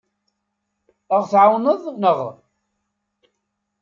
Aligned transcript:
Ad 1.15 1.17
aɣ-tɛawneḍ, 1.17 1.81
naɣ? 2.01 2.19